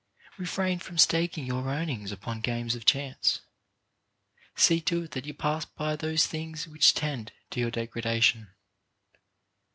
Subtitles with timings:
[0.39, 3.41] Refrain from staking your earnings upon games of chance.
[4.55, 8.47] See to it that you pass by those things which tend to your degradation.